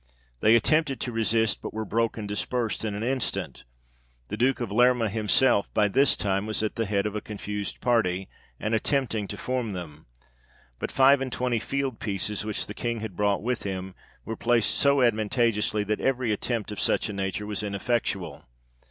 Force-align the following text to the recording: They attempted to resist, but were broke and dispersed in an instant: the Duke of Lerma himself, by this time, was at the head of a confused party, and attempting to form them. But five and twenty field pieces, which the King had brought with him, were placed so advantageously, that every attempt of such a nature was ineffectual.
They 0.39 0.55
attempted 0.55 0.99
to 1.01 1.11
resist, 1.11 1.61
but 1.61 1.75
were 1.75 1.85
broke 1.85 2.17
and 2.17 2.27
dispersed 2.27 2.83
in 2.83 2.95
an 2.95 3.03
instant: 3.03 3.65
the 4.29 4.35
Duke 4.35 4.59
of 4.59 4.71
Lerma 4.71 5.09
himself, 5.09 5.71
by 5.75 5.87
this 5.87 6.15
time, 6.15 6.47
was 6.47 6.63
at 6.63 6.75
the 6.75 6.87
head 6.87 7.05
of 7.05 7.15
a 7.15 7.21
confused 7.21 7.79
party, 7.81 8.27
and 8.59 8.73
attempting 8.73 9.27
to 9.27 9.37
form 9.37 9.73
them. 9.73 10.07
But 10.79 10.91
five 10.91 11.21
and 11.21 11.31
twenty 11.31 11.59
field 11.59 11.99
pieces, 11.99 12.43
which 12.43 12.65
the 12.65 12.73
King 12.73 13.01
had 13.01 13.15
brought 13.15 13.43
with 13.43 13.61
him, 13.61 13.93
were 14.25 14.35
placed 14.35 14.71
so 14.73 15.01
advantageously, 15.03 15.83
that 15.83 16.01
every 16.01 16.31
attempt 16.31 16.71
of 16.71 16.79
such 16.81 17.07
a 17.07 17.13
nature 17.13 17.45
was 17.45 17.61
ineffectual. 17.61 18.47